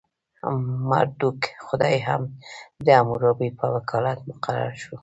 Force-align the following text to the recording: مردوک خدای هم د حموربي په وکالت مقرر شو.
مردوک 0.89 1.41
خدای 1.67 1.97
هم 2.07 2.21
د 2.85 2.87
حموربي 2.99 3.49
په 3.59 3.65
وکالت 3.75 4.19
مقرر 4.29 4.73
شو. 4.83 4.95